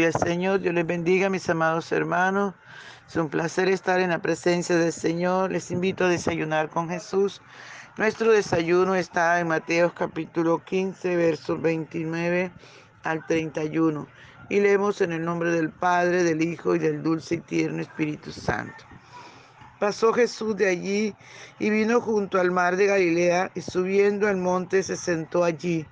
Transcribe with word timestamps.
Gloria 0.00 0.18
Señor, 0.18 0.60
Dios 0.60 0.74
les 0.74 0.86
bendiga, 0.86 1.28
mis 1.28 1.46
amados 1.50 1.92
hermanos. 1.92 2.54
Es 3.06 3.16
un 3.16 3.28
placer 3.28 3.68
estar 3.68 4.00
en 4.00 4.08
la 4.08 4.18
presencia 4.18 4.74
del 4.74 4.94
Señor. 4.94 5.52
Les 5.52 5.70
invito 5.70 6.06
a 6.06 6.08
desayunar 6.08 6.70
con 6.70 6.88
Jesús. 6.88 7.42
Nuestro 7.98 8.32
desayuno 8.32 8.94
está 8.94 9.38
en 9.40 9.48
Mateo 9.48 9.92
capítulo 9.94 10.64
15, 10.64 11.16
versos 11.16 11.60
29 11.60 12.50
al 13.02 13.26
31. 13.26 14.06
Y 14.48 14.60
leemos 14.60 15.02
en 15.02 15.12
el 15.12 15.22
nombre 15.22 15.50
del 15.50 15.68
Padre, 15.68 16.24
del 16.24 16.40
Hijo 16.40 16.74
y 16.74 16.78
del 16.78 17.02
dulce 17.02 17.34
y 17.34 17.40
tierno 17.40 17.82
Espíritu 17.82 18.32
Santo. 18.32 18.82
Pasó 19.78 20.14
Jesús 20.14 20.56
de 20.56 20.68
allí 20.70 21.14
y 21.58 21.68
vino 21.68 22.00
junto 22.00 22.40
al 22.40 22.50
mar 22.50 22.76
de 22.76 22.86
Galilea 22.86 23.50
y 23.54 23.60
subiendo 23.60 24.28
al 24.28 24.38
monte 24.38 24.82
se 24.82 24.96
sentó 24.96 25.44
allí. 25.44 25.84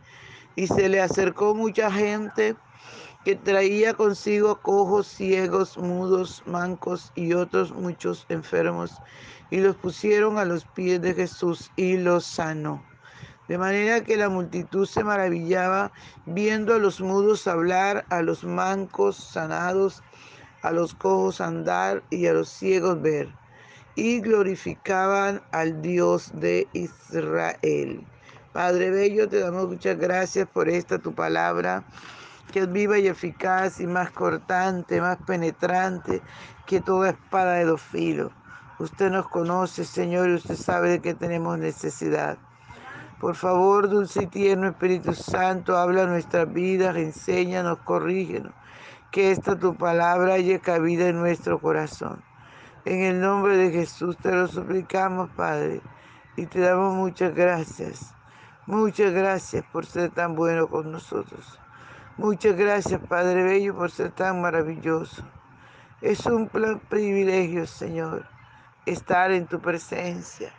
Y 0.56 0.67
se 0.67 0.89
le 0.89 1.03
acercó 1.03 1.55
mucha 1.55 1.93
gente 1.93 2.56
que 3.25 3.35
traía 3.37 3.95
consigo 3.95 4.61
cojos, 4.61 5.07
ciegos, 5.07 5.77
mudos, 5.77 6.43
mancos 6.47 7.13
y 7.15 7.33
otros 7.33 7.73
muchos 7.73 8.27
enfermos, 8.29 8.93
y 9.51 9.59
los 9.59 9.77
pusieron 9.77 10.39
a 10.39 10.45
los 10.45 10.65
pies 10.65 11.01
de 11.01 11.15
Jesús 11.15 11.71
y 11.77 11.97
los 11.97 12.25
sanó. 12.25 12.83
De 13.49 13.59
manera 13.59 14.05
que 14.05 14.17
la 14.17 14.29
multitud 14.29 14.87
se 14.87 15.03
maravillaba 15.03 15.91
viendo 16.27 16.75
a 16.75 16.79
los 16.79 17.01
mudos 17.01 17.47
hablar, 17.47 18.05
a 18.11 18.21
los 18.21 18.45
mancos 18.45 19.17
sanados, 19.17 20.03
a 20.62 20.71
los 20.71 20.95
cojos 20.95 21.41
andar 21.41 22.03
y 22.11 22.27
a 22.27 22.35
los 22.35 22.51
ciegos 22.51 23.01
ver, 23.01 23.29
y 23.95 24.20
glorificaban 24.20 25.42
al 25.51 25.81
Dios 25.81 26.31
de 26.35 26.69
Israel. 26.73 28.07
Padre 28.53 28.91
Bello, 28.91 29.29
te 29.29 29.41
damos 29.41 29.69
muchas 29.69 29.98
gracias 29.98 30.47
por 30.48 30.69
esta 30.69 30.98
tu 30.98 31.14
palabra 31.14 31.85
que 32.49 32.61
es 32.61 32.73
viva 32.73 32.99
y 32.99 33.07
eficaz 33.07 33.81
y 33.81 33.87
más 33.87 34.11
cortante, 34.11 35.01
más 35.01 35.19
penetrante 35.19 36.23
que 36.67 36.81
toda 36.81 37.11
espada 37.11 37.55
de 37.55 37.65
dos 37.65 37.81
filos. 37.81 38.33
Usted 38.79 39.11
nos 39.11 39.29
conoce, 39.29 39.85
Señor, 39.85 40.29
y 40.29 40.35
usted 40.35 40.57
sabe 40.57 40.91
de 40.91 41.01
qué 41.01 41.15
tenemos 41.15 41.59
necesidad. 41.59 42.39
Por 43.21 43.35
favor, 43.35 43.89
dulce 43.89 44.23
y 44.23 44.27
tierno 44.29 44.69
Espíritu 44.69 45.13
Santo, 45.13 45.77
habla 45.77 46.07
nuestras 46.07 46.53
vidas, 46.53 46.97
enséñanos, 46.97 47.79
corrígenos. 47.81 48.53
Que 49.11 49.33
esta 49.33 49.59
tu 49.59 49.75
palabra 49.75 50.35
haya 50.35 50.61
cabida 50.61 51.09
en 51.09 51.19
nuestro 51.19 51.59
corazón. 51.59 52.23
En 52.85 53.01
el 53.01 53.21
nombre 53.21 53.57
de 53.57 53.71
Jesús 53.71 54.17
te 54.19 54.31
lo 54.31 54.47
suplicamos, 54.47 55.31
Padre, 55.31 55.81
y 56.37 56.47
te 56.47 56.61
damos 56.61 56.95
muchas 56.95 57.35
gracias. 57.35 58.15
Muchas 58.67 59.13
gracias 59.13 59.65
por 59.73 59.87
ser 59.87 60.11
tan 60.11 60.37
bueno 60.37 60.69
con 60.69 60.93
nosotros. 60.93 61.59
Muchas 62.19 62.56
gracias, 62.56 63.00
Padre 63.08 63.44
Bello, 63.44 63.77
por 63.77 63.92
ser 63.92 64.11
tan 64.11 64.42
maravilloso. 64.42 65.22
Es 66.00 66.27
un 66.27 66.48
privilegio, 66.48 67.64
Señor, 67.64 68.27
estar 68.86 69.30
en 69.30 69.47
tu 69.47 69.61
presencia, 69.61 70.52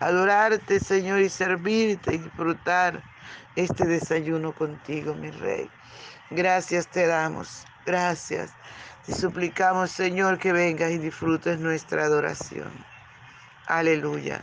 adorarte, 0.00 0.80
Señor, 0.80 1.20
y 1.20 1.28
servirte 1.28 2.16
y 2.16 2.18
disfrutar 2.18 3.04
este 3.54 3.86
desayuno 3.86 4.52
contigo, 4.52 5.14
mi 5.14 5.30
Rey. 5.30 5.70
Gracias 6.30 6.88
te 6.88 7.06
damos, 7.06 7.64
gracias. 7.86 8.50
Te 9.06 9.14
suplicamos, 9.14 9.92
Señor, 9.92 10.38
que 10.40 10.52
vengas 10.52 10.90
y 10.90 10.98
disfrutes 10.98 11.60
nuestra 11.60 12.02
adoración. 12.02 12.72
Aleluya. 13.68 14.42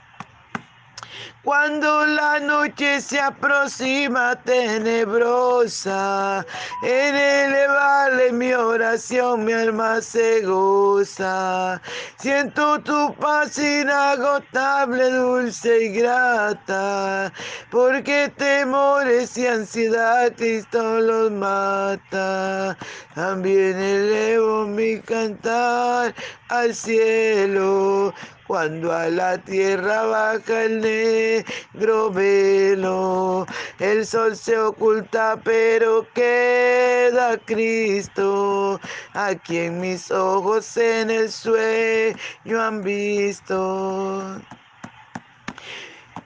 Cuando 1.43 2.05
la 2.05 2.39
noche 2.39 3.01
se 3.01 3.19
aproxima 3.19 4.35
tenebrosa, 4.43 6.45
en 6.83 7.15
elevarle 7.15 8.31
mi 8.31 8.53
oración 8.53 9.45
mi 9.45 9.51
alma 9.51 10.01
se 10.01 10.41
goza. 10.41 11.81
Siento 12.19 12.79
tu 12.81 13.15
paz 13.15 13.57
inagotable, 13.57 15.09
dulce 15.09 15.85
y 15.85 15.93
grata, 15.93 17.33
porque 17.71 18.31
temores 18.37 19.35
y 19.35 19.47
ansiedad 19.47 20.31
Cristo 20.37 20.99
los 20.99 21.31
mata. 21.31 22.77
También 23.15 23.79
elevo 23.79 24.67
mi 24.67 25.01
cantar 25.01 26.13
al 26.49 26.75
cielo 26.75 28.13
cuando 28.51 28.91
a 28.91 29.07
la 29.07 29.37
tierra 29.37 30.03
baja 30.07 30.63
el 30.63 30.81
negro 30.81 32.11
velo. 32.11 33.47
El 33.79 34.05
sol 34.05 34.35
se 34.35 34.57
oculta, 34.57 35.39
pero 35.41 36.05
queda 36.13 37.37
Cristo, 37.45 38.77
a 39.13 39.35
quien 39.35 39.79
mis 39.79 40.11
ojos 40.11 40.75
en 40.75 41.11
el 41.11 41.31
sueño 41.31 42.61
han 42.61 42.83
visto. 42.83 44.41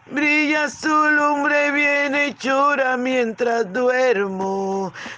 Brilla 0.07 0.67
su 0.67 0.87
lumbre 0.87 1.69
bien 1.69 2.15
hechura 2.15 2.97
mientras 2.97 3.71
duermo. 3.71 4.91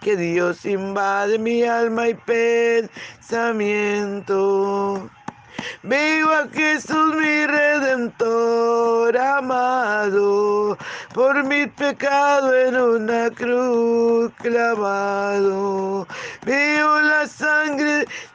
que 0.00 0.16
Dios 0.16 0.64
invade 0.64 1.38
mi 1.38 1.62
alma 1.62 2.08
y 2.08 2.14
pensamiento. 3.28 5.10
Veo 5.82 6.30
a 6.30 6.48
Jesús 6.48 7.16
mi 7.16 7.46
redentor 7.46 9.16
amado, 9.16 10.76
por 11.14 11.44
mi 11.44 11.66
pecado 11.66 12.54
en 12.54 12.76
una 12.76 13.30
cruz 13.30 14.30
clavado. 14.42 16.06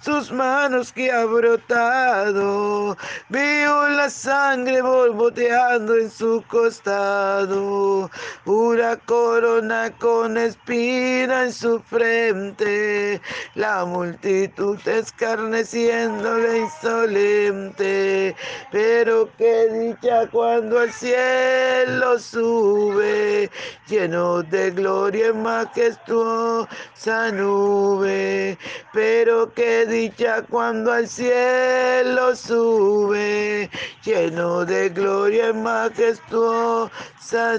Sus 0.06 0.32
manos 0.32 0.94
que 0.94 1.12
ha 1.12 1.26
brotado. 1.26 2.96
Veo 3.30 3.90
la 3.90 4.08
sangre 4.08 4.80
borboteando 4.84 5.96
en 5.98 6.12
su 6.12 6.44
costado. 6.48 8.12
Pura 8.44 8.98
corona 8.98 9.92
con 9.98 10.38
espina 10.38 11.46
en 11.46 11.52
su 11.52 11.80
frente. 11.80 13.20
La 13.56 13.84
multitud 13.84 14.78
escarneciéndole 14.88 16.60
insolente 16.60 18.36
pero 18.72 19.30
qué 19.38 19.68
dicha 19.72 20.28
cuando 20.32 20.80
al 20.80 20.92
cielo 20.92 22.20
sube, 22.20 23.50
lleno 23.88 24.44
de 24.44 24.72
gloria 24.72 25.30
y 25.30 25.34
majestuosa 25.34 27.32
nube, 27.32 28.58
pero 28.94 29.54
qué 29.54 29.86
dicha 29.96 30.42
cuando 30.44 30.92
al 30.92 31.08
cielo 31.08 32.36
sube, 32.36 33.70
lleno 34.04 34.66
de 34.66 34.90
gloria 34.90 35.50
y 35.50 35.54
majestuosa 35.54 36.90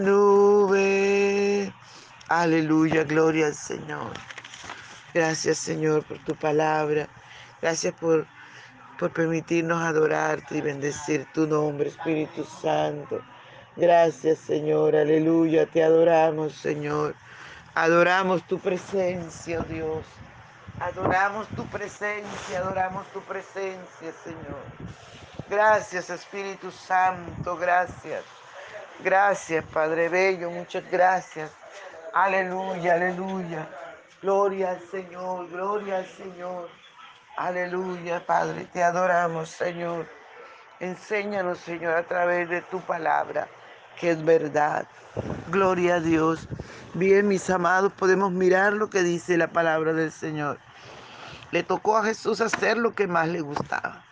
nube. 0.00 1.72
Aleluya, 2.28 3.04
gloria 3.04 3.46
al 3.46 3.54
Señor. 3.54 4.12
Gracias, 5.14 5.58
Señor, 5.58 6.04
por 6.04 6.18
tu 6.24 6.34
palabra. 6.36 7.08
Gracias 7.62 7.94
por, 7.94 8.26
por 8.98 9.12
permitirnos 9.12 9.82
adorarte 9.82 10.58
y 10.58 10.60
bendecir 10.60 11.26
tu 11.32 11.46
nombre, 11.46 11.88
Espíritu 11.88 12.44
Santo. 12.44 13.22
Gracias, 13.76 14.40
Señor. 14.40 14.94
Aleluya. 14.94 15.64
Te 15.66 15.82
adoramos, 15.82 16.52
Señor. 16.54 17.16
Adoramos 17.74 18.46
tu 18.46 18.58
presencia, 18.58 19.60
oh 19.60 19.64
Dios. 19.64 20.25
Adoramos 20.81 21.49
tu 21.49 21.67
presencia, 21.67 22.58
adoramos 22.58 23.06
tu 23.08 23.20
presencia, 23.23 24.12
Señor. 24.23 24.62
Gracias, 25.49 26.11
Espíritu 26.11 26.70
Santo, 26.70 27.56
gracias. 27.56 28.25
Gracias, 29.02 29.64
Padre 29.73 30.08
Bello, 30.08 30.50
muchas 30.50 30.84
gracias. 30.90 31.50
Aleluya, 32.12 32.94
aleluya. 32.94 33.69
Gloria 34.20 34.70
al 34.70 34.81
Señor, 34.90 35.49
gloria 35.49 35.99
al 35.99 36.06
Señor. 36.06 36.69
Aleluya, 37.37 38.25
Padre, 38.25 38.67
te 38.72 38.82
adoramos, 38.82 39.49
Señor. 39.49 40.06
Enséñanos, 40.81 41.58
Señor, 41.58 41.94
a 41.94 42.02
través 42.02 42.49
de 42.50 42.61
tu 42.62 42.81
palabra, 42.81 43.49
que 43.99 44.11
es 44.11 44.25
verdad. 44.25 44.87
Gloria 45.49 45.96
a 45.96 46.00
Dios. 46.00 46.49
Bien, 46.94 47.29
mis 47.29 47.49
amados, 47.49 47.93
podemos 47.93 48.32
mirar 48.32 48.72
lo 48.75 48.90
que 48.90 49.02
dice 49.02 49.37
la 49.37 49.49
palabra 49.49 49.93
del 49.93 50.12
Señor. 50.12 50.58
Le 51.52 51.62
tocó 51.62 51.96
a 51.96 52.04
Jesús 52.04 52.40
hacer 52.40 52.76
lo 52.76 52.94
que 52.94 53.06
más 53.06 53.28
le 53.28 53.40
gustaba. 53.40 54.04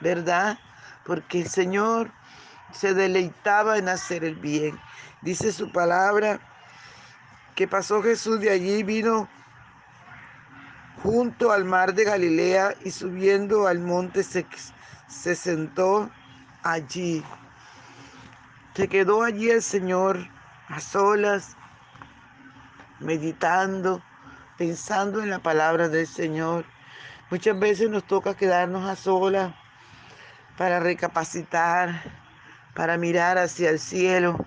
¿Verdad? 0.00 0.58
Porque 1.04 1.40
el 1.40 1.48
Señor 1.48 2.10
se 2.72 2.94
deleitaba 2.94 3.78
en 3.78 3.88
hacer 3.88 4.24
el 4.24 4.36
bien. 4.36 4.78
Dice 5.22 5.52
su 5.52 5.72
palabra 5.72 6.40
que 7.54 7.66
pasó 7.66 8.02
Jesús 8.02 8.40
de 8.40 8.50
allí 8.50 8.82
vino 8.82 9.28
junto 11.02 11.52
al 11.52 11.64
mar 11.64 11.94
de 11.94 12.04
Galilea 12.04 12.74
y 12.84 12.90
subiendo 12.90 13.66
al 13.66 13.78
monte 13.78 14.22
se, 14.22 14.46
se 15.08 15.34
sentó 15.34 16.10
allí. 16.62 17.24
Se 18.74 18.88
quedó 18.88 19.22
allí 19.22 19.50
el 19.50 19.62
Señor 19.62 20.18
a 20.68 20.80
solas, 20.80 21.56
meditando, 23.00 24.02
pensando 24.56 25.22
en 25.22 25.30
la 25.30 25.38
palabra 25.38 25.88
del 25.88 26.06
Señor. 26.06 26.64
Muchas 27.30 27.58
veces 27.58 27.90
nos 27.90 28.04
toca 28.04 28.36
quedarnos 28.36 28.88
a 28.88 28.96
solas 28.96 29.54
para 30.56 30.80
recapacitar, 30.80 32.02
para 32.74 32.96
mirar 32.96 33.38
hacia 33.38 33.70
el 33.70 33.78
cielo. 33.78 34.38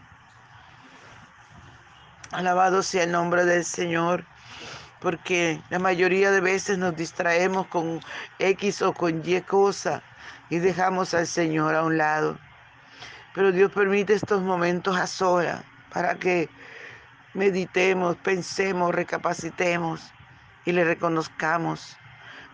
Alabado 2.31 2.83
sea 2.83 3.03
el 3.03 3.11
nombre 3.11 3.45
del 3.45 3.65
Señor, 3.65 4.25
porque 4.99 5.61
la 5.69 5.79
mayoría 5.79 6.31
de 6.31 6.41
veces 6.41 6.77
nos 6.77 6.95
distraemos 6.95 7.67
con 7.67 8.01
X 8.39 8.81
o 8.81 8.93
con 8.93 9.21
Y 9.25 9.41
cosa 9.41 10.01
y 10.49 10.59
dejamos 10.59 11.13
al 11.13 11.27
Señor 11.27 11.75
a 11.75 11.83
un 11.83 11.97
lado. 11.97 12.37
Pero 13.33 13.51
Dios 13.51 13.71
permite 13.71 14.13
estos 14.13 14.41
momentos 14.41 14.97
a 14.97 15.07
solas 15.07 15.63
para 15.91 16.15
que 16.15 16.49
meditemos, 17.33 18.15
pensemos, 18.17 18.93
recapacitemos 18.93 20.01
y 20.65 20.71
le 20.71 20.83
reconozcamos, 20.83 21.97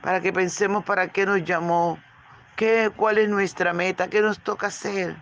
para 0.02 0.22
que 0.22 0.32
pensemos 0.32 0.84
para 0.84 1.08
qué 1.08 1.26
nos 1.26 1.44
llamó, 1.44 2.00
qué, 2.56 2.92
cuál 2.96 3.18
es 3.18 3.30
nuestra 3.30 3.74
meta, 3.74 4.10
qué 4.10 4.22
nos 4.22 4.40
toca 4.40 4.68
hacer. 4.68 5.16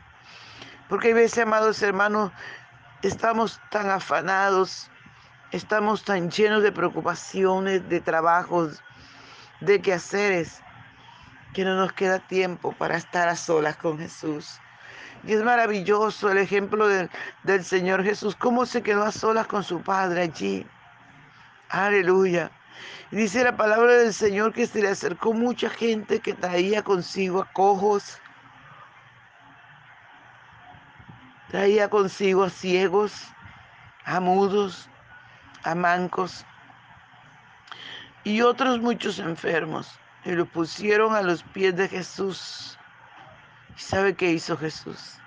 Porque 0.90 1.10
hay 1.10 1.14
veces, 1.14 1.44
amados 1.44 1.82
hermanos, 1.82 2.32
estamos 3.02 3.60
tan 3.70 3.90
afanados, 3.90 4.90
estamos 5.52 6.04
tan 6.04 6.30
llenos 6.30 6.64
de 6.64 6.72
preocupaciones, 6.72 7.88
de 7.90 8.02
trabajos, 8.02 8.84
de 9.62 9.82
quehaceres, 9.82 10.62
que 11.54 11.64
no 11.64 11.76
nos 11.76 11.94
queda 11.94 12.20
tiempo 12.20 12.74
para 12.74 12.98
estar 12.98 13.30
a 13.30 13.36
solas 13.36 13.78
con 13.78 14.00
Jesús. 14.00 14.60
Y 15.24 15.34
es 15.34 15.44
maravilloso 15.44 16.30
el 16.30 16.38
ejemplo 16.38 16.88
del, 16.88 17.64
Señor 17.64 18.04
Jesús, 18.04 18.36
cómo 18.36 18.66
se 18.66 18.82
quedó 18.82 19.04
a 19.04 19.12
solas 19.12 19.48
con 19.48 19.64
su 19.64 19.82
Padre 19.82 20.24
allí. 20.24 20.68
Aleluya. 21.70 22.52
Dice 23.12 23.44
la 23.44 23.56
palabra 23.56 23.94
del 23.94 24.14
Señor 24.14 24.54
que 24.54 24.68
se 24.68 24.82
le 24.82 24.90
acercó 24.90 25.34
mucha 25.34 25.70
gente 25.70 26.20
que 26.20 26.34
traía 26.34 26.84
consigo 26.84 27.42
a 27.42 27.52
cojos, 27.54 28.20
traía 31.50 31.90
consigo 31.90 32.44
a 32.44 32.50
ciegos, 32.50 33.28
a 34.04 34.20
mudos, 34.20 34.90
a 35.64 35.76
mancos 35.76 36.46
y 38.24 38.42
otros 38.42 38.80
muchos 38.80 39.20
enfermos. 39.20 40.00
Y 40.26 40.32
lo 40.32 40.46
pusieron 40.46 41.16
a 41.16 41.22
los 41.22 41.44
pies 41.44 41.76
de 41.76 41.88
Jesús. 41.88 42.78
¿Y 43.76 43.82
sabe 43.82 44.16
qué 44.16 44.32
hizo 44.32 44.58
Jesús? 44.58 45.18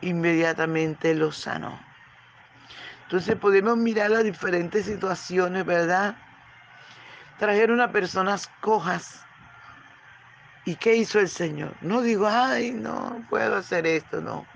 Inmediatamente 0.00 1.14
los 1.14 1.38
sanó. 1.38 1.78
Entonces 3.04 3.36
podemos 3.36 3.76
mirar 3.76 4.10
las 4.10 4.24
diferentes 4.24 4.86
situaciones, 4.86 5.64
¿verdad? 5.64 6.16
Trajeron 7.38 7.80
a 7.80 7.92
personas 7.92 8.50
cojas. 8.60 9.24
¿Y 10.66 10.76
qué 10.76 10.96
hizo 10.96 11.20
el 11.20 11.28
Señor? 11.28 11.74
No 11.80 12.00
digo, 12.00 12.26
ay, 12.26 12.72
no 12.72 13.24
puedo 13.28 13.56
hacer 13.56 13.86
esto, 13.86 14.20
no. 14.20 14.46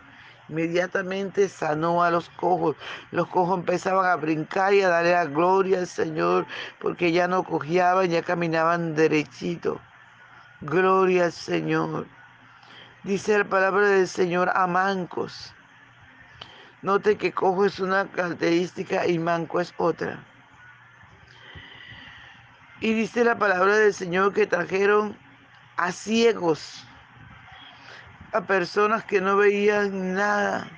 Inmediatamente 0.48 1.48
sanó 1.48 2.02
a 2.02 2.10
los 2.10 2.30
cojos. 2.30 2.76
Los 3.10 3.28
cojos 3.28 3.58
empezaban 3.58 4.06
a 4.06 4.16
brincar 4.16 4.72
y 4.72 4.82
a 4.82 4.88
darle 4.88 5.12
la 5.12 5.26
gloria 5.26 5.78
al 5.80 5.86
Señor 5.86 6.46
porque 6.80 7.12
ya 7.12 7.28
no 7.28 7.44
cojeaban, 7.44 8.08
ya 8.08 8.22
caminaban 8.22 8.94
derechito. 8.94 9.80
Gloria 10.62 11.26
al 11.26 11.32
Señor. 11.32 12.06
Dice 13.04 13.38
la 13.38 13.44
palabra 13.44 13.86
del 13.86 14.08
Señor 14.08 14.50
a 14.54 14.66
mancos. 14.66 15.54
Note 16.82 17.16
que 17.16 17.32
cojo 17.32 17.64
es 17.64 17.78
una 17.78 18.10
característica 18.10 19.06
y 19.06 19.20
manco 19.20 19.60
es 19.60 19.72
otra. 19.76 20.24
Y 22.80 22.92
dice 22.94 23.22
la 23.22 23.38
palabra 23.38 23.76
del 23.76 23.94
Señor 23.94 24.32
que 24.32 24.48
trajeron 24.48 25.16
a 25.76 25.92
ciegos, 25.92 26.84
a 28.32 28.40
personas 28.40 29.04
que 29.04 29.20
no 29.20 29.36
veían 29.36 30.14
nada, 30.14 30.68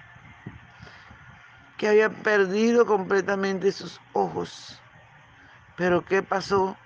que 1.79 1.89
habían 1.89 2.15
perdido 2.17 2.85
completamente 2.85 3.73
sus 3.73 3.99
ojos. 4.13 4.79
Pero 5.77 6.05
¿qué 6.05 6.23
pasó? 6.23 6.77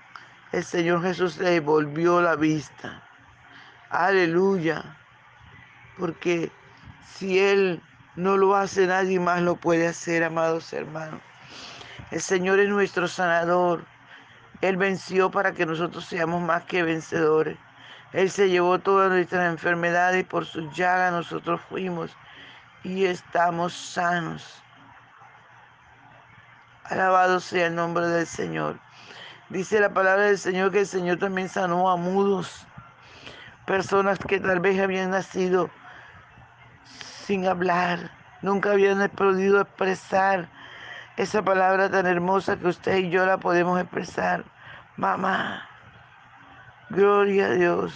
El 0.52 0.62
Señor 0.62 1.02
Jesús 1.02 1.38
le 1.38 1.50
devolvió 1.50 2.20
la 2.20 2.36
vista. 2.36 3.02
Aleluya 3.90 4.96
porque 5.98 6.50
si 7.06 7.38
Él 7.38 7.82
no 8.16 8.36
lo 8.36 8.54
hace, 8.54 8.86
nadie 8.86 9.18
más 9.20 9.42
lo 9.42 9.56
puede 9.56 9.88
hacer, 9.88 10.24
amados 10.24 10.72
hermanos. 10.72 11.20
El 12.10 12.20
Señor 12.20 12.60
es 12.60 12.68
nuestro 12.68 13.08
sanador. 13.08 13.84
Él 14.60 14.76
venció 14.76 15.30
para 15.30 15.52
que 15.52 15.66
nosotros 15.66 16.04
seamos 16.04 16.40
más 16.42 16.62
que 16.64 16.82
vencedores. 16.82 17.58
Él 18.12 18.30
se 18.30 18.48
llevó 18.48 18.78
todas 18.78 19.10
nuestras 19.10 19.50
enfermedades 19.50 20.20
y 20.20 20.24
por 20.24 20.46
su 20.46 20.70
llaga 20.70 21.10
nosotros 21.10 21.60
fuimos 21.68 22.16
y 22.84 23.06
estamos 23.06 23.72
sanos. 23.72 24.62
Alabado 26.84 27.40
sea 27.40 27.66
el 27.66 27.74
nombre 27.74 28.06
del 28.06 28.26
Señor. 28.26 28.78
Dice 29.48 29.80
la 29.80 29.92
palabra 29.92 30.24
del 30.24 30.38
Señor 30.38 30.70
que 30.70 30.80
el 30.80 30.86
Señor 30.86 31.18
también 31.18 31.48
sanó 31.48 31.90
a 31.90 31.96
mudos, 31.96 32.66
personas 33.66 34.18
que 34.18 34.38
tal 34.38 34.60
vez 34.60 34.78
habían 34.80 35.10
nacido 35.10 35.70
sin 37.24 37.46
hablar. 37.46 38.10
Nunca 38.42 38.72
habían 38.72 39.08
podido 39.10 39.60
expresar 39.60 40.48
esa 41.16 41.42
palabra 41.42 41.90
tan 41.90 42.06
hermosa 42.06 42.58
que 42.58 42.68
usted 42.68 42.96
y 42.98 43.10
yo 43.10 43.24
la 43.24 43.38
podemos 43.38 43.80
expresar. 43.80 44.44
Mamá, 44.96 45.66
gloria 46.90 47.46
a 47.46 47.50
Dios. 47.50 47.94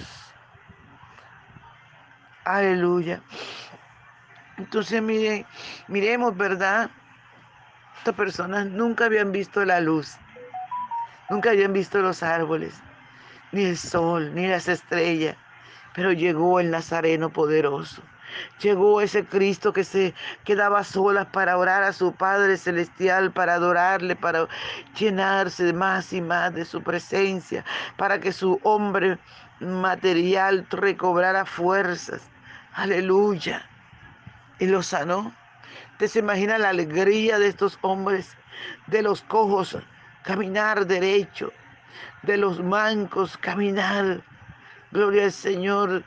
Aleluya. 2.44 3.20
Entonces, 4.56 5.02
mire, 5.02 5.44
miremos, 5.86 6.36
¿verdad? 6.36 6.90
Estas 7.98 8.14
personas 8.14 8.66
nunca 8.66 9.04
habían 9.04 9.32
visto 9.32 9.64
la 9.64 9.80
luz, 9.80 10.16
nunca 11.28 11.50
habían 11.50 11.72
visto 11.72 11.98
los 11.98 12.22
árboles, 12.22 12.80
ni 13.52 13.64
el 13.64 13.76
sol, 13.76 14.34
ni 14.34 14.46
las 14.46 14.66
estrellas, 14.68 15.36
pero 15.94 16.12
llegó 16.12 16.58
el 16.58 16.70
Nazareno 16.70 17.30
poderoso 17.30 18.02
Llegó 18.60 19.00
ese 19.00 19.24
Cristo 19.24 19.72
que 19.72 19.84
se 19.84 20.14
quedaba 20.44 20.84
solas 20.84 21.26
para 21.26 21.56
orar 21.56 21.82
a 21.82 21.92
su 21.92 22.12
Padre 22.12 22.56
Celestial, 22.56 23.32
para 23.32 23.54
adorarle, 23.54 24.16
para 24.16 24.48
llenarse 24.98 25.72
más 25.72 26.12
y 26.12 26.20
más 26.20 26.54
de 26.54 26.64
su 26.64 26.82
presencia, 26.82 27.64
para 27.96 28.20
que 28.20 28.32
su 28.32 28.60
hombre 28.62 29.18
material 29.60 30.66
recobrara 30.70 31.44
fuerzas. 31.44 32.22
Aleluya. 32.74 33.68
Y 34.58 34.66
lo 34.66 34.82
sanó. 34.82 35.32
¿Usted 35.92 36.06
se 36.06 36.18
imagina 36.20 36.58
la 36.58 36.70
alegría 36.70 37.38
de 37.38 37.48
estos 37.48 37.78
hombres, 37.82 38.36
de 38.86 39.02
los 39.02 39.22
cojos, 39.22 39.76
caminar 40.22 40.86
derecho, 40.86 41.52
de 42.22 42.36
los 42.36 42.62
mancos 42.62 43.36
caminar, 43.38 44.22
gloria 44.90 45.24
al 45.24 45.32
Señor, 45.32 46.04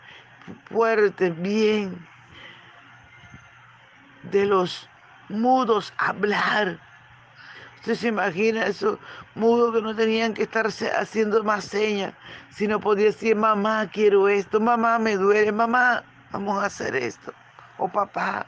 fuerte, 0.65 1.31
bien, 1.31 2.07
de 4.23 4.45
los 4.45 4.89
mudos 5.29 5.93
hablar. 5.97 6.79
Usted 7.77 7.95
se 7.95 8.07
imagina 8.09 8.65
esos 8.67 8.99
mudos 9.33 9.73
que 9.73 9.81
no 9.81 9.95
tenían 9.95 10.33
que 10.33 10.43
estarse 10.43 10.91
haciendo 10.91 11.43
más 11.43 11.65
señas, 11.65 12.13
sino 12.51 12.79
podía 12.79 13.05
decir, 13.05 13.35
mamá, 13.35 13.87
quiero 13.87 14.27
esto, 14.27 14.59
mamá, 14.59 14.99
me 14.99 15.15
duele, 15.17 15.51
mamá, 15.51 16.03
vamos 16.31 16.61
a 16.61 16.67
hacer 16.67 16.95
esto, 16.95 17.33
o 17.79 17.87
papá, 17.87 18.45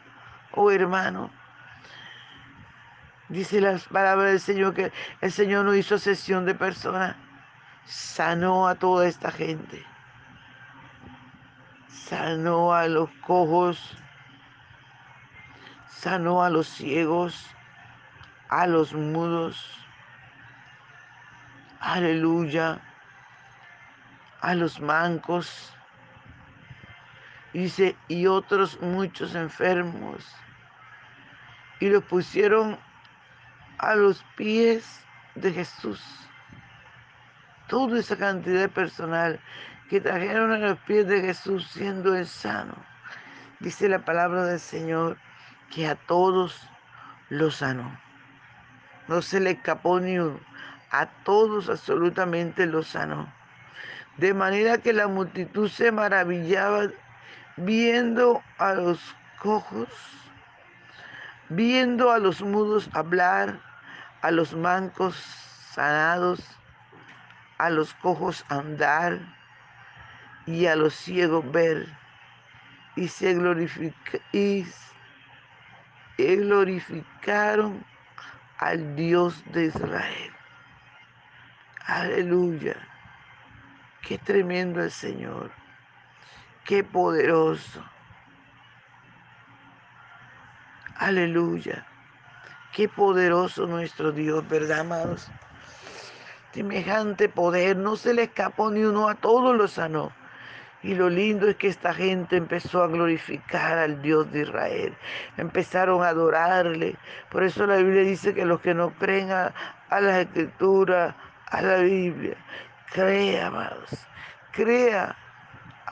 o 0.52 0.70
hermano. 0.70 1.32
Dice 3.30 3.60
las 3.60 3.86
palabras 3.86 4.32
del 4.32 4.40
Señor 4.40 4.76
que 4.76 4.92
el 5.22 5.32
Señor 5.32 5.66
no 5.66 5.74
hizo 5.74 5.98
sesión 5.98 6.46
de 6.46 6.54
personas, 6.54 7.16
sanó 7.86 8.68
a 8.68 8.76
toda 8.76 9.08
esta 9.08 9.32
gente, 9.32 9.84
sanó 11.88 12.74
a 12.74 12.88
los 12.88 13.10
cojos, 13.26 13.98
sanó 16.04 16.44
a 16.44 16.50
los 16.50 16.68
ciegos, 16.68 17.50
a 18.50 18.68
los 18.68 18.94
mudos, 18.94 19.88
aleluya, 21.80 22.82
a 24.42 24.54
los 24.54 24.82
mancos, 24.82 25.74
dice, 27.54 27.96
y 28.10 28.28
otros 28.28 28.82
muchos 28.82 29.34
enfermos, 29.34 30.28
y 31.80 31.88
los 31.88 32.04
pusieron 32.04 32.78
a 33.78 33.96
los 33.96 34.26
pies 34.36 35.02
de 35.36 35.54
Jesús. 35.54 36.04
Toda 37.70 37.98
esa 37.98 38.18
cantidad 38.18 38.70
personal 38.70 39.40
que 39.90 40.02
trajeron 40.02 40.52
a 40.52 40.58
los 40.58 40.80
pies 40.80 41.08
de 41.08 41.22
Jesús 41.22 41.66
siendo 41.72 42.14
el 42.14 42.28
sano. 42.28 42.76
Dice 43.62 43.88
la 43.88 44.00
palabra 44.00 44.44
del 44.44 44.60
Señor 44.60 45.18
que 45.74 45.88
a 45.88 45.96
todos 45.96 46.70
los 47.30 47.58
sanó. 47.58 48.00
No 49.08 49.22
se 49.22 49.40
le 49.40 49.52
escapó 49.52 50.00
ni 50.00 50.20
uno. 50.20 50.40
A 50.92 51.08
todos 51.24 51.70
absolutamente 51.70 52.66
los 52.68 52.88
sanó. 52.88 53.34
De 54.18 54.34
manera 54.34 54.78
que 54.78 54.94
la 54.94 55.08
multitud 55.08 55.70
se 55.70 55.92
maravillaba 55.92 56.90
viendo 57.58 58.44
a 58.60 58.74
los 58.74 59.00
cojos, 59.40 59.90
viendo 61.50 62.12
a 62.12 62.20
los 62.20 62.42
mudos 62.42 62.90
hablar, 62.94 63.60
a 64.22 64.30
los 64.30 64.54
mancos 64.54 65.16
sanados, 65.72 66.40
a 67.58 67.72
los 67.72 67.94
cojos 67.96 68.46
andar 68.50 69.20
y 70.46 70.68
a 70.68 70.76
los 70.76 70.94
ciegos 70.94 71.52
ver. 71.52 71.88
Y 72.96 73.08
se 73.08 73.32
y 74.32 74.66
glorificaron 76.18 77.86
al 78.60 78.96
Dios 78.96 79.44
de 79.52 79.66
Israel. 79.66 80.32
Aleluya. 81.86 82.76
Qué 84.02 84.18
tremendo 84.18 84.82
el 84.82 84.92
Señor. 84.92 85.52
Qué 86.66 86.84
poderoso. 86.84 87.84
Aleluya. 90.96 91.86
Qué 92.74 92.88
poderoso 92.88 93.68
nuestro 93.68 94.12
Dios, 94.12 94.48
¿verdad, 94.48 94.80
amados? 94.80 95.30
Semejante 96.54 97.30
poder, 97.30 97.78
no 97.78 97.96
se 97.96 98.14
le 98.14 98.24
escapó 98.24 98.72
ni 98.72 98.84
uno, 98.84 99.10
a 99.10 99.16
todos 99.16 99.56
los 99.56 99.72
sanó. 99.72 100.12
Y 100.84 100.96
lo 100.96 101.10
lindo 101.10 101.48
es 101.48 101.56
que 101.56 101.70
esta 101.70 101.94
gente 101.94 102.36
empezó 102.36 102.84
a 102.84 102.88
glorificar 102.88 103.78
al 103.78 104.02
Dios 104.02 104.32
de 104.32 104.42
Israel. 104.42 104.96
Empezaron 105.38 106.04
a 106.04 106.10
adorarle. 106.10 106.96
Por 107.30 107.44
eso 107.44 107.66
la 107.66 107.78
Biblia 107.78 108.04
dice 108.04 108.34
que 108.34 108.46
los 108.46 108.60
que 108.62 108.74
no 108.74 108.92
creen 108.96 109.32
a, 109.32 109.54
las 109.90 110.18
escrituras, 110.18 111.16
a 111.50 111.62
la 111.62 111.78
Biblia, 111.78 112.36
crea, 112.92 113.48
amados. 113.48 113.90
Crea 114.52 115.16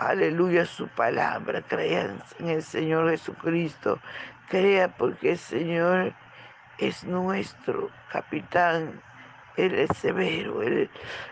aleluya, 0.02 0.66
su 0.66 0.88
palabra, 0.88 1.62
crea 1.62 2.16
en 2.40 2.50
el 2.50 2.64
Señor 2.64 3.10
Jesucristo, 3.12 4.00
crea 4.50 4.88
porque 4.88 5.32
el 5.32 5.38
Señor 5.38 6.14
es 6.80 7.04
nuestro 7.04 7.90
capitán. 8.12 9.02
Él 9.58 9.76
es 9.76 9.98
severo, 9.98 10.62
él, 10.62 10.90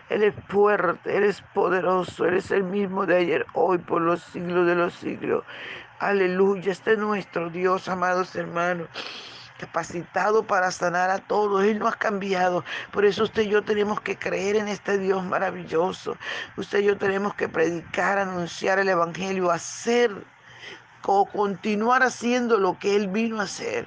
es 0.08 0.34
fuerte, 0.48 1.16
Él 1.16 1.24
es 1.24 1.42
poderoso, 1.54 2.26
Él 2.26 2.36
es 2.36 2.50
el 2.50 2.64
mismo 2.64 3.06
de 3.06 3.16
ayer, 3.16 3.46
hoy, 3.54 3.78
por 3.78 4.02
los 4.02 4.22
siglos 4.22 4.66
de 4.66 4.74
los 4.74 4.94
siglos. 4.94 5.44
Aleluya, 5.98 6.72
este 6.72 6.92
es 6.92 6.98
nuestro 6.98 7.50
Dios, 7.50 7.88
amados 7.88 8.34
hermanos 8.36 8.88
capacitado 9.60 10.42
para 10.42 10.70
sanar 10.70 11.10
a 11.10 11.18
todos. 11.18 11.64
Él 11.64 11.78
no 11.78 11.86
ha 11.86 11.92
cambiado. 11.92 12.64
Por 12.92 13.04
eso 13.04 13.24
usted 13.24 13.42
y 13.42 13.50
yo 13.50 13.62
tenemos 13.62 14.00
que 14.00 14.16
creer 14.16 14.56
en 14.56 14.68
este 14.68 14.98
Dios 14.98 15.22
maravilloso. 15.24 16.16
Usted 16.56 16.80
y 16.80 16.84
yo 16.84 16.96
tenemos 16.96 17.34
que 17.34 17.48
predicar, 17.48 18.18
anunciar 18.18 18.78
el 18.78 18.88
Evangelio, 18.88 19.50
hacer 19.50 20.10
o 21.04 21.26
continuar 21.26 22.02
haciendo 22.02 22.58
lo 22.58 22.78
que 22.78 22.96
Él 22.96 23.08
vino 23.08 23.40
a 23.40 23.44
hacer. 23.44 23.86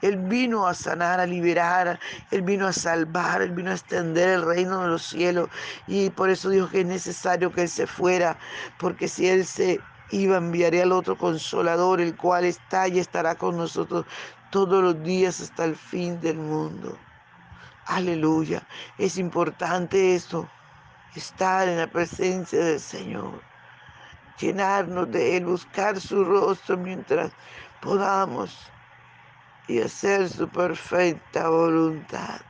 Él 0.00 0.16
vino 0.16 0.66
a 0.66 0.74
sanar, 0.74 1.20
a 1.20 1.26
liberar, 1.26 1.98
Él 2.30 2.42
vino 2.42 2.66
a 2.66 2.72
salvar, 2.72 3.42
Él 3.42 3.50
vino 3.50 3.70
a 3.70 3.74
extender 3.74 4.28
el 4.28 4.42
reino 4.42 4.82
de 4.82 4.88
los 4.88 5.02
cielos. 5.02 5.48
Y 5.86 6.10
por 6.10 6.30
eso 6.30 6.50
dijo 6.50 6.68
que 6.68 6.80
es 6.80 6.86
necesario 6.86 7.52
que 7.52 7.62
Él 7.62 7.68
se 7.68 7.86
fuera, 7.86 8.38
porque 8.78 9.08
si 9.08 9.28
Él 9.28 9.44
se 9.44 9.80
iba, 10.10 10.36
enviaría 10.36 10.84
al 10.84 10.92
otro 10.92 11.16
consolador, 11.18 12.00
el 12.00 12.16
cual 12.16 12.44
está 12.44 12.88
y 12.88 12.98
estará 12.98 13.34
con 13.34 13.56
nosotros 13.56 14.06
todos 14.50 14.82
los 14.82 15.02
días 15.02 15.40
hasta 15.40 15.64
el 15.64 15.76
fin 15.76 16.20
del 16.20 16.36
mundo. 16.36 16.96
Aleluya. 17.86 18.62
Es 18.98 19.18
importante 19.18 20.14
esto, 20.14 20.48
estar 21.14 21.68
en 21.68 21.78
la 21.78 21.86
presencia 21.86 22.64
del 22.64 22.80
Señor, 22.80 23.42
llenarnos 24.38 25.10
de 25.10 25.36
Él, 25.36 25.46
buscar 25.46 26.00
su 26.00 26.24
rostro 26.24 26.76
mientras 26.76 27.32
podamos 27.80 28.70
y 29.68 29.80
hacer 29.80 30.28
su 30.28 30.48
perfecta 30.48 31.48
voluntad. 31.48 32.40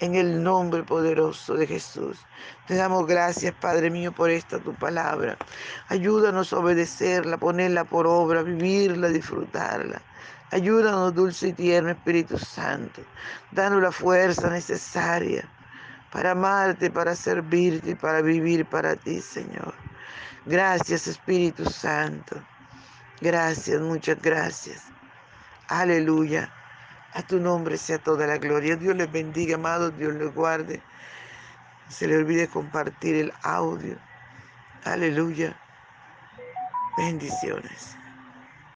En 0.00 0.14
el 0.14 0.42
nombre 0.42 0.82
poderoso 0.82 1.54
de 1.54 1.66
Jesús. 1.66 2.18
Te 2.66 2.74
damos 2.74 3.06
gracias, 3.06 3.54
Padre 3.54 3.90
mío, 3.90 4.12
por 4.12 4.28
esta 4.28 4.58
tu 4.58 4.74
palabra. 4.74 5.38
Ayúdanos 5.88 6.52
a 6.52 6.58
obedecerla, 6.58 7.38
ponerla 7.38 7.84
por 7.84 8.06
obra, 8.06 8.42
vivirla, 8.42 9.08
disfrutarla. 9.08 10.02
Ayúdanos, 10.50 11.14
dulce 11.14 11.48
y 11.48 11.52
tierno 11.52 11.90
Espíritu 11.90 12.38
Santo. 12.38 13.02
Danos 13.52 13.82
la 13.82 13.90
fuerza 13.90 14.50
necesaria 14.50 15.48
para 16.12 16.32
amarte, 16.32 16.90
para 16.90 17.16
servirte 17.16 17.90
y 17.90 17.94
para 17.94 18.20
vivir 18.20 18.66
para 18.66 18.94
ti, 18.94 19.20
Señor. 19.20 19.74
Gracias, 20.44 21.06
Espíritu 21.06 21.64
Santo. 21.64 22.36
Gracias, 23.20 23.80
muchas 23.80 24.20
gracias. 24.20 24.93
Aleluya. 25.68 26.52
A 27.14 27.22
tu 27.22 27.40
nombre 27.40 27.78
sea 27.78 27.98
toda 27.98 28.26
la 28.26 28.38
gloria. 28.38 28.76
Dios 28.76 28.96
les 28.96 29.10
bendiga, 29.10 29.56
amados. 29.56 29.96
Dios 29.96 30.14
les 30.14 30.32
guarde. 30.34 30.82
se 31.88 32.06
le 32.06 32.16
olvide 32.16 32.48
compartir 32.48 33.14
el 33.16 33.32
audio. 33.42 33.96
Aleluya. 34.84 35.56
Bendiciones. 36.96 37.96